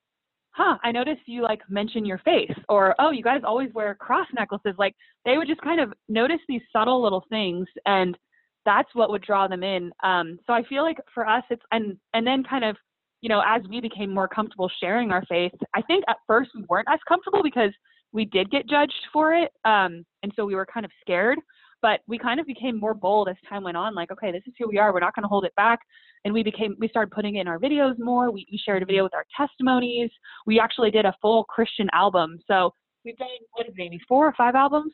[0.55, 4.27] huh, I noticed you like mention your face, or oh, you guys always wear cross
[4.35, 4.75] necklaces.
[4.79, 8.17] Like they would just kind of notice these subtle little things, and
[8.65, 9.91] that's what would draw them in.
[10.03, 12.77] Um, so I feel like for us, it's and and then kind of,
[13.21, 16.65] you know, as we became more comfortable sharing our faith, I think at first we
[16.69, 17.73] weren't as comfortable because
[18.15, 19.51] we did get judged for it.
[19.67, 21.39] Um, and so we were kind of scared,
[21.83, 23.95] but we kind of became more bold as time went on.
[23.95, 24.95] Like, okay, this is who we are.
[24.95, 25.81] We're not going to hold it back.
[26.25, 28.31] and we became we started putting in our videos more.
[28.31, 30.11] We, we shared a video with our testimonies.
[30.47, 32.39] We actually did a full Christian album.
[32.47, 32.73] So
[33.05, 34.93] we've done what is it, maybe four or five albums.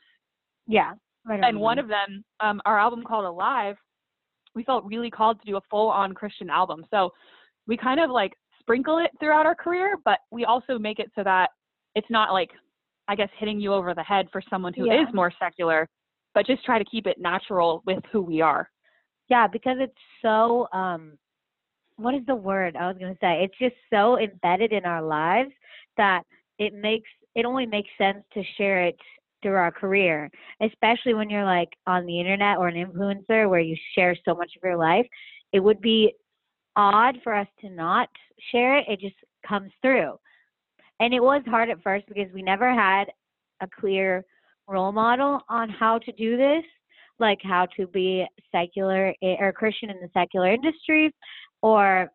[0.67, 0.93] Yeah.
[1.25, 3.75] Right And one of them, um, our album called Alive,
[4.55, 6.83] we felt really called to do a full on Christian album.
[6.89, 7.11] So
[7.67, 11.23] we kind of like sprinkle it throughout our career, but we also make it so
[11.23, 11.51] that
[11.95, 12.49] it's not like,
[13.07, 15.11] I guess, hitting you over the head for someone who is Yeah.
[15.13, 15.87] more secular,
[16.33, 18.69] but just try to keep it natural with who we are.
[19.27, 21.17] Yeah, because it's so um
[21.97, 23.43] what is the word I was gonna say?
[23.43, 25.51] It's just so embedded in our lives
[25.97, 26.23] that
[26.57, 28.97] it makes it only makes sense to share it
[29.41, 30.29] through our career,
[30.61, 34.51] especially when you're like on the internet or an influencer where you share so much
[34.55, 35.07] of your life.
[35.53, 36.13] It would be
[36.75, 38.09] odd for us to not
[38.51, 38.85] share it.
[38.87, 39.15] It just
[39.47, 40.17] comes through.
[41.01, 43.05] And it was hard at first because we never had
[43.61, 44.23] a clear
[44.67, 46.63] role model on how to do this
[47.21, 51.13] like how to be secular or Christian in the secular industry,
[51.61, 52.11] or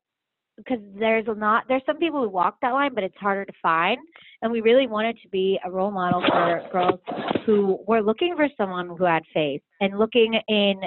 [0.59, 3.53] because there's a not there's some people who walk that line, but it's harder to
[3.63, 3.99] find.
[4.43, 7.01] And we really wanted to be a role model for girls
[7.47, 10.81] who were looking for someone who had faith and looking in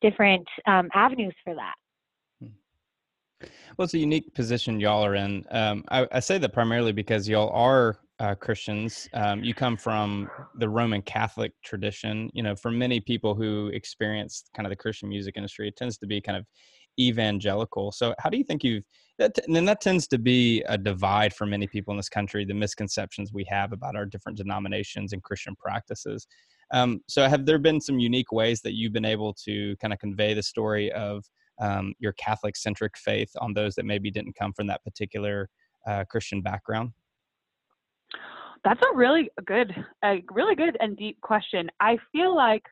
[0.00, 1.74] different um, avenues for that.
[3.40, 5.44] Well, it's a unique position y'all are in.
[5.50, 9.08] Um, I, I say that primarily because y'all are uh, Christians.
[9.14, 12.30] Um, you come from the Roman Catholic tradition.
[12.34, 15.98] You know, for many people who experience kind of the Christian music industry, it tends
[15.98, 16.44] to be kind of
[16.98, 17.92] evangelical.
[17.92, 18.84] So, how do you think you've?
[19.18, 22.44] That, and that tends to be a divide for many people in this country.
[22.44, 26.26] The misconceptions we have about our different denominations and Christian practices.
[26.72, 30.00] Um, so, have there been some unique ways that you've been able to kind of
[30.00, 31.24] convey the story of
[31.60, 35.48] um, your Catholic centric faith on those that maybe didn't come from that particular
[35.86, 36.92] uh, Christian background?
[38.64, 39.72] That's a really good,
[40.04, 41.70] a really good and deep question.
[41.80, 42.62] I feel like,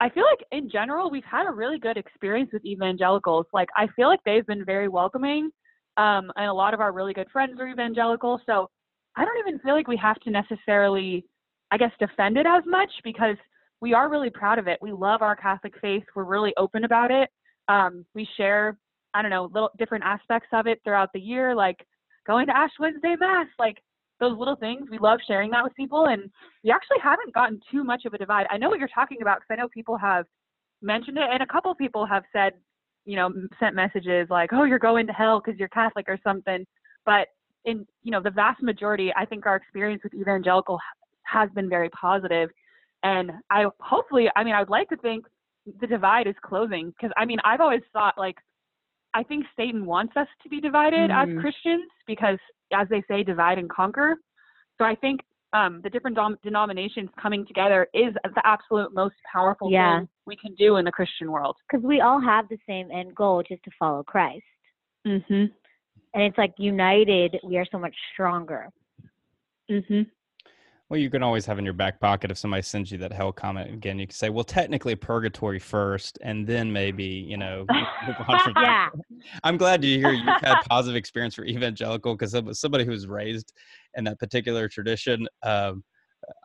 [0.00, 3.46] I feel like in general we've had a really good experience with evangelicals.
[3.52, 5.50] Like I feel like they've been very welcoming,
[5.96, 8.40] um, and a lot of our really good friends are evangelical.
[8.46, 8.70] So
[9.16, 11.24] I don't even feel like we have to necessarily,
[11.70, 13.36] I guess, defend it as much because
[13.80, 14.78] we are really proud of it.
[14.80, 16.04] We love our Catholic faith.
[16.14, 17.28] We're really open about it.
[17.68, 18.78] Um, we share,
[19.14, 21.86] I don't know, little different aspects of it throughout the year, like
[22.26, 23.78] going to Ash Wednesday Mass, like
[24.20, 24.88] those little things.
[24.90, 26.30] We love sharing that with people, and
[26.64, 28.46] we actually haven't gotten too much of a divide.
[28.50, 30.24] I know what you're talking about because I know people have
[30.82, 32.52] mentioned it, and a couple people have said,
[33.04, 36.66] you know, sent messages like, "Oh, you're going to hell because you're Catholic or something."
[37.06, 37.28] But
[37.64, 40.78] in you know the vast majority, I think our experience with evangelical
[41.24, 42.50] has been very positive,
[43.02, 45.24] and I hopefully, I mean, I would like to think
[45.80, 48.36] the divide is closing because I mean, I've always thought like.
[49.14, 51.36] I think Satan wants us to be divided Mhm.
[51.36, 52.38] as Christians because,
[52.74, 54.16] as they say, divide and conquer.
[54.76, 55.22] So I think
[55.54, 60.00] um, the different dom- denominations coming together is the absolute most powerful Yeah.
[60.00, 61.56] thing we can do in the Christian world.
[61.66, 64.44] Because we all have the same end goal, which is to follow Christ.
[65.06, 65.46] Mm-hmm.
[66.12, 68.68] And it's like united, we are so much stronger.
[69.70, 70.02] Mm-hmm.
[70.90, 73.30] Well, you can always have in your back pocket if somebody sends you that hell
[73.30, 73.98] comment again.
[73.98, 77.66] You can say, "Well, technically purgatory first, and then maybe you know."
[78.06, 78.88] move on from there." Yeah.
[79.44, 83.52] I'm glad to hear you've had positive experience for evangelical because somebody who was raised
[83.96, 85.28] in that particular tradition.
[85.42, 85.84] Um,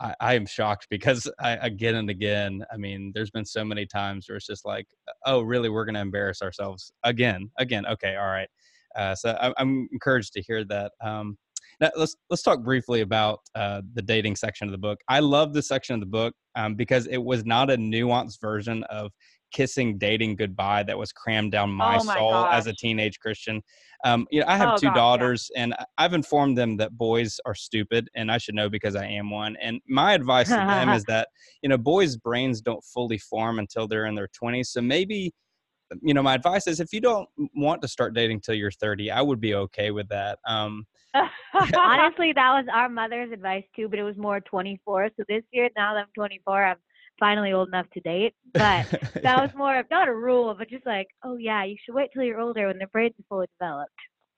[0.02, 3.86] I, I am shocked because I, again and again, I mean, there's been so many
[3.86, 4.88] times where it's just like,
[5.26, 7.86] oh, really, we're going to embarrass ourselves again, again.
[7.86, 8.50] Okay, all right.
[8.96, 10.92] Uh, so I, I'm encouraged to hear that.
[11.02, 11.38] Um,
[11.80, 15.00] now let's let's talk briefly about uh, the dating section of the book.
[15.08, 18.84] I love this section of the book um, because it was not a nuanced version
[18.86, 19.12] of
[19.54, 23.62] kissing dating goodbye that was crammed down my, Oh my soul as a teenage Christian.
[24.04, 25.02] Um, you know, I have Oh two gosh, yeah.
[25.02, 29.06] daughters, and I've informed them that boys are stupid, and I should know because I
[29.06, 29.56] am one.
[29.62, 31.30] And my advice to them is that
[31.62, 34.72] you know, boys' brains don't fully form until they're in their twenties.
[34.72, 35.32] So maybe,
[36.02, 39.12] you know, my advice is if you don't want to start dating till you're 30,
[39.12, 40.40] I would be okay with that.
[40.48, 40.86] Um,
[41.76, 45.10] Honestly, that was our mother's advice too, but it was more 24.
[45.18, 46.78] So this year, now that I'm 24, I'm
[47.20, 48.34] finally old enough to date.
[48.54, 48.88] But
[49.24, 52.10] that was more of not a rule, but just like, oh yeah, you should wait
[52.14, 53.92] till you're older when the brains are fully developed.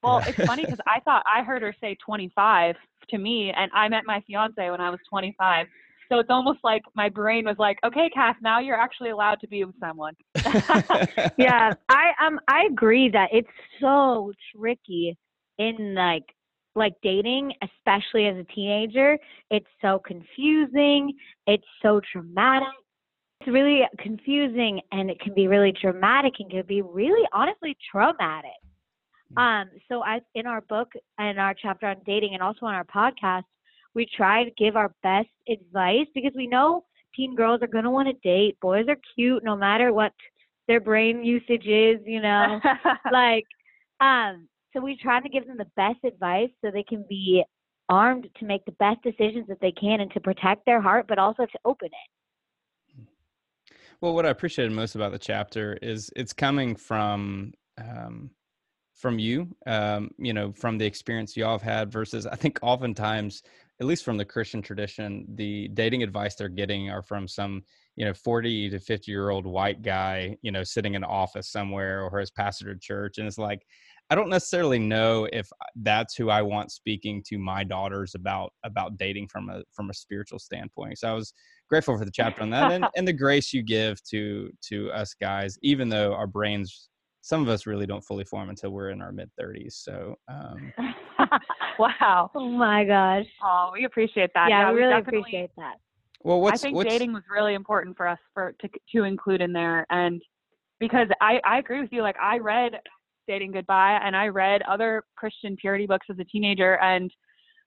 [0.03, 2.75] well, it's funny because I thought I heard her say 25
[3.09, 5.67] to me, and I met my fiance when I was 25.
[6.09, 9.47] So it's almost like my brain was like, okay, Cass, now you're actually allowed to
[9.47, 10.13] be with someone.
[11.37, 13.47] yeah, I um I agree that it's
[13.81, 15.17] so tricky
[15.57, 16.23] in like
[16.75, 19.17] like dating, especially as a teenager.
[19.49, 21.13] It's so confusing.
[21.47, 22.67] It's so traumatic.
[23.41, 28.51] It's really confusing and it can be really dramatic and can be really honestly traumatic.
[29.37, 32.85] Um, so I in our book and our chapter on dating and also on our
[32.85, 33.43] podcast,
[33.95, 36.83] we try to give our best advice because we know
[37.15, 38.59] teen girls are gonna want to date.
[38.61, 40.11] Boys are cute no matter what
[40.67, 42.59] their brain usage is, you know.
[43.11, 43.45] like
[44.01, 47.43] um so we try to give them the best advice so they can be
[47.87, 51.19] armed to make the best decisions that they can and to protect their heart but
[51.19, 53.03] also to open it
[54.01, 58.29] well what i appreciated most about the chapter is it's coming from um,
[58.95, 63.43] from you um, you know from the experience y'all have had versus i think oftentimes
[63.79, 67.61] at least from the christian tradition the dating advice they're getting are from some
[67.95, 71.51] you know 40 to 50 year old white guy you know sitting in an office
[71.51, 73.65] somewhere or has pastored church and it's like
[74.09, 78.51] i don't necessarily know if uh, that's who i want speaking to my daughters about
[78.63, 80.97] about dating from a from a spiritual standpoint.
[80.97, 81.33] So i was
[81.69, 85.13] grateful for the chapter on that and, and the grace you give to to us
[85.19, 86.89] guys even though our brains
[87.25, 90.71] some of us really don't fully form until we're in our mid 30s so um
[91.79, 95.75] wow oh my gosh oh we appreciate that yeah, yeah we really appreciate that
[96.25, 96.89] well, what's, I think what's...
[96.89, 100.19] dating was really important for us for to to include in there, and
[100.79, 102.01] because I I agree with you.
[102.01, 102.71] Like I read
[103.27, 107.11] Dating Goodbye, and I read other Christian purity books as a teenager, and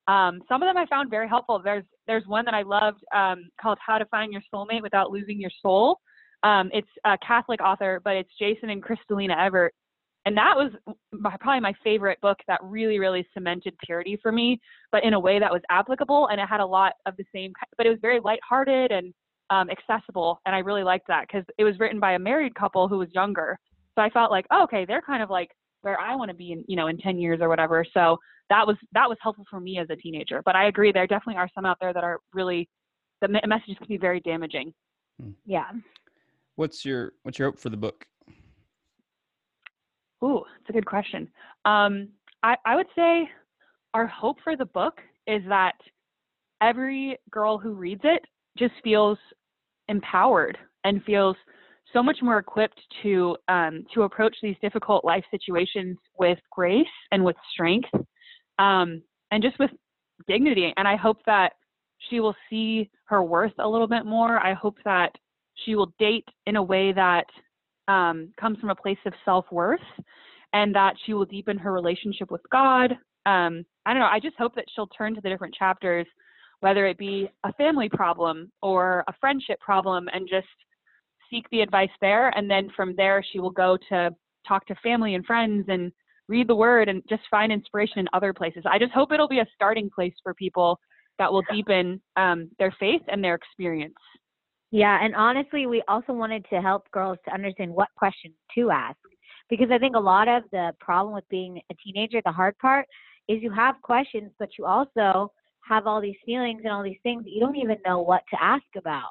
[0.09, 1.63] um, some of them I found very helpful.
[1.65, 5.41] There's there's one that I loved um, called How to Find Your Soulmate Without Losing
[5.41, 6.01] Your Soul.
[6.43, 9.75] Um, it's a Catholic author, but it's Jason and Crystalina Evert.
[10.25, 10.71] and that was
[11.13, 14.61] my, probably my favorite book that really really cemented purity for me
[14.93, 17.53] but in a way that was applicable and it had a lot of the same
[17.77, 19.15] but it was very lighthearted and
[19.51, 22.87] um, accessible and i really liked that because it was written by a married couple
[22.89, 23.59] who was younger.
[23.95, 25.51] So i felt like oh, okay they're kind of like
[25.83, 27.85] where i want to be in you know in 10 years or whatever.
[27.95, 28.19] So
[28.51, 30.43] that was that was helpful for me as a teenager.
[30.45, 32.69] But i agree there definitely are some out there that are really
[33.23, 34.75] the messages can be very damaging.
[35.21, 35.31] Hmm.
[35.47, 35.71] yeah
[36.59, 38.05] what's your what's your hope for the book
[40.23, 41.29] Ooh, it's a good question.
[41.65, 42.09] Um,
[42.43, 43.29] I, I would say
[43.95, 45.75] our hope for the book is that
[46.61, 48.25] every girl who reads it
[48.57, 49.19] just feels
[49.89, 51.37] empowered and feels
[51.93, 57.25] so much more equipped to um, to approach these difficult life situations with grace and
[57.25, 57.89] with strength
[58.59, 59.71] um, and just with
[60.27, 60.73] dignity.
[60.77, 61.53] And I hope that
[62.11, 64.39] she will see her worth a little bit more.
[64.45, 65.13] I hope that
[65.65, 67.27] she will date in a way that
[67.89, 69.81] um, comes from a place of self worth
[70.53, 72.93] and that she will deepen her relationship with God.
[73.27, 74.09] Um, I don't know.
[74.11, 76.07] I just hope that she'll turn to the different chapters,
[76.61, 80.47] whether it be a family problem or a friendship problem, and just
[81.31, 82.31] seek the advice there.
[82.31, 84.11] And then from there, she will go to
[84.47, 85.93] talk to family and friends and
[86.29, 88.65] read the word and just find inspiration in other places.
[88.71, 90.79] I just hope it'll be a starting place for people
[91.19, 93.95] that will deepen um, their faith and their experience.
[94.71, 98.99] Yeah, and honestly, we also wanted to help girls to understand what questions to ask.
[99.49, 102.87] Because I think a lot of the problem with being a teenager, the hard part,
[103.29, 105.33] is you have questions, but you also
[105.67, 108.43] have all these feelings and all these things that you don't even know what to
[108.43, 109.11] ask about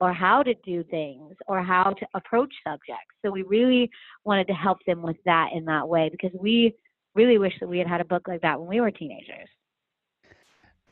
[0.00, 3.14] or how to do things or how to approach subjects.
[3.24, 3.90] So we really
[4.24, 6.74] wanted to help them with that in that way because we
[7.14, 9.48] really wish that we had had a book like that when we were teenagers.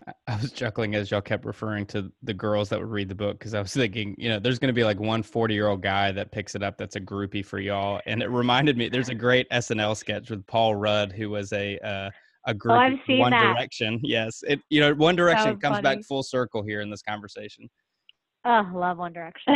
[0.26, 3.38] I was chuckling as y'all kept referring to the girls that would read the book
[3.38, 5.82] because I was thinking, you know, there's going to be like one 40 year old
[5.82, 8.00] guy that picks it up that's a groupie for y'all.
[8.06, 11.78] And it reminded me, there's a great SNL sketch with Paul Rudd, who was a,
[11.78, 12.10] uh,
[12.46, 13.54] a group oh, One that.
[13.54, 14.00] Direction.
[14.02, 14.42] Yes.
[14.46, 15.82] It, you know, One Direction comes funny.
[15.82, 17.68] back full circle here in this conversation.
[18.44, 19.54] Oh, love One Direction.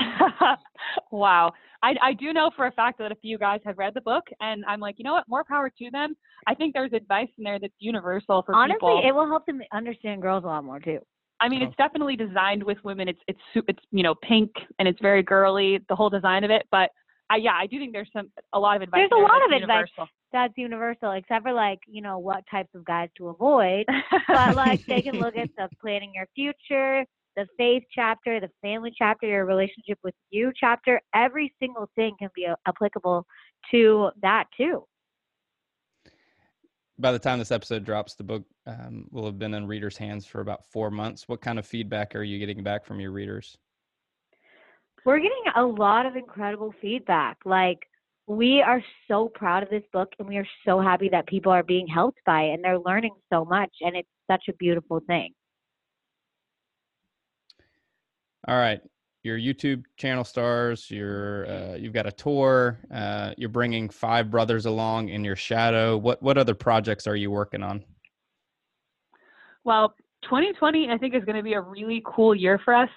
[1.10, 1.52] wow.
[1.82, 4.24] I, I do know for a fact that a few guys have read the book,
[4.40, 5.24] and I'm like, you know what?
[5.28, 6.16] More power to them.
[6.46, 9.02] I think there's advice in there that's universal for Honestly, people.
[9.06, 10.98] it will help them understand girls a lot more too.
[11.40, 11.82] I mean, it's oh.
[11.82, 13.08] definitely designed with women.
[13.08, 16.66] It's it's it's you know pink and it's very girly, the whole design of it.
[16.70, 16.90] But
[17.30, 18.98] I, yeah, I do think there's some a lot of advice.
[18.98, 20.02] There's a lot of universal.
[20.02, 23.84] advice that's universal, except for like you know what types of guys to avoid.
[24.28, 27.04] but like they can look at the planning your future,
[27.38, 32.28] the faith chapter, the family chapter, your relationship with you chapter, every single thing can
[32.34, 33.24] be applicable
[33.70, 34.84] to that too.
[36.98, 40.26] By the time this episode drops, the book um, will have been in readers' hands
[40.26, 41.28] for about four months.
[41.28, 43.56] What kind of feedback are you getting back from your readers?
[45.04, 47.36] We're getting a lot of incredible feedback.
[47.44, 47.78] Like,
[48.26, 51.62] we are so proud of this book and we are so happy that people are
[51.62, 53.70] being helped by it and they're learning so much.
[53.80, 55.32] And it's such a beautiful thing.
[58.48, 58.80] All right,
[59.24, 60.90] your YouTube channel stars.
[60.90, 62.78] You're uh, you've got a tour.
[62.90, 65.98] Uh, you're bringing five brothers along in your shadow.
[65.98, 67.84] What what other projects are you working on?
[69.64, 69.92] Well,
[70.22, 72.88] 2020 I think is going to be a really cool year for us.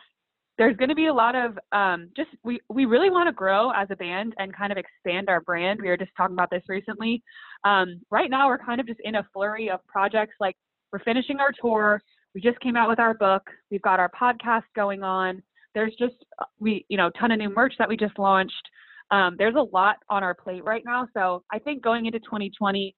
[0.57, 3.71] There's going to be a lot of um, just we we really want to grow
[3.71, 5.81] as a band and kind of expand our brand.
[5.81, 7.21] We were just talking about this recently.
[7.65, 10.35] Um, right now, we're kind of just in a flurry of projects.
[10.39, 10.55] Like
[10.93, 12.01] we're finishing our tour
[12.33, 13.43] we just came out with our book.
[13.69, 15.41] We've got our podcast going on.
[15.75, 18.69] There's just uh, we, you know, ton of new merch that we just launched.
[19.11, 21.07] Um, there's a lot on our plate right now.
[21.13, 22.95] So I think going into 2020,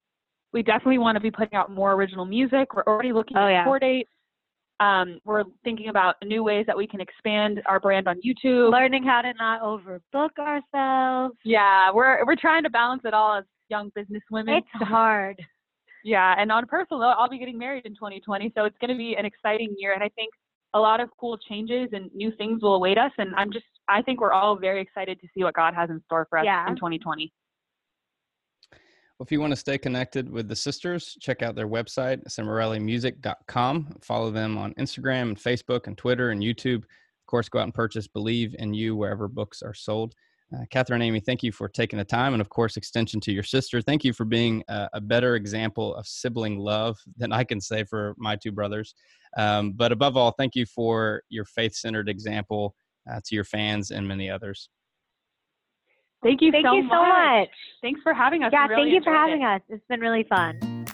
[0.52, 2.74] we definitely want to be putting out more original music.
[2.74, 3.64] We're already looking Oh, at yeah.
[3.64, 4.10] tour dates.
[4.80, 8.70] Um, we're thinking about new ways that we can expand our brand on YouTube.
[8.72, 11.36] Learning how to not overbook ourselves.
[11.44, 14.56] Yeah, we're we're trying to balance it all as young business women.
[14.56, 15.40] It's hard.
[16.04, 18.90] Yeah, and on a personal note, I'll be getting married in 2020, so it's going
[18.90, 20.30] to be an exciting year, and I think
[20.74, 23.12] a lot of cool changes and new things will await us.
[23.18, 26.02] And I'm just, I think we're all very excited to see what God has in
[26.04, 26.68] store for us Yeah.
[26.68, 27.32] in 2020.
[28.72, 33.98] Well, if you want to stay connected with the sisters, check out their website, cimorellimusic.com.
[34.02, 36.78] Follow them on Instagram and Facebook and Twitter and YouTube.
[36.82, 40.14] Of course, go out and purchase Believe in You wherever books are sold.
[40.52, 42.32] Uh, Katherine Amy, thank you for taking the time.
[42.34, 43.80] And of course, extension to your sister.
[43.80, 47.84] Thank you for being a, a better example of sibling love than I can say
[47.84, 48.94] for my two brothers.
[49.36, 52.74] Um, but above all, thank you for your faith centered example
[53.10, 54.68] uh, to your fans and many others.
[56.22, 56.92] Thank you Thank so you much.
[56.92, 57.48] so much.
[57.82, 58.50] Thanks for having us.
[58.50, 59.46] Yeah, really thank you for having it.
[59.46, 59.60] us.
[59.68, 60.86] It's been really fun.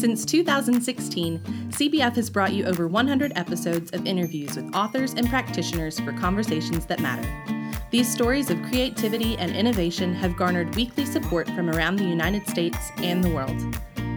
[0.00, 6.00] Since 2016, CBF has brought you over 100 episodes of interviews with authors and practitioners
[6.00, 7.28] for conversations that matter.
[7.90, 12.78] These stories of creativity and innovation have garnered weekly support from around the United States
[13.02, 13.62] and the world.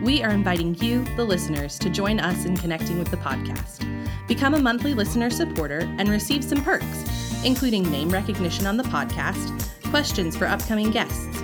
[0.02, 3.86] We are inviting you, the listeners, to join us in connecting with the podcast.
[4.26, 9.68] Become a monthly listener supporter and receive some perks, including name recognition on the podcast,
[9.90, 11.44] questions for upcoming guests,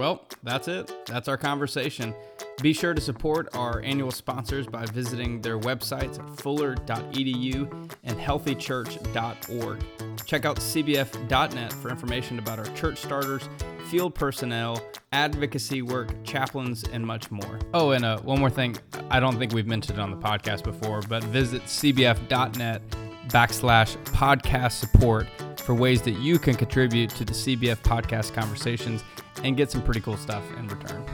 [0.00, 0.90] Well, that's it.
[1.04, 2.14] That's our conversation.
[2.62, 9.84] Be sure to support our annual sponsors by visiting their websites at fuller.edu and healthychurch.org.
[10.24, 13.46] Check out cbf.net for information about our church starters,
[13.90, 14.82] field personnel,
[15.12, 17.60] advocacy work, chaplains, and much more.
[17.74, 18.78] Oh, and uh, one more thing.
[19.10, 22.80] I don't think we've mentioned it on the podcast before, but visit cbf.net
[23.28, 25.26] backslash podcast support
[25.58, 29.04] for ways that you can contribute to the CBF podcast conversations
[29.44, 31.04] and get some pretty cool stuff in return.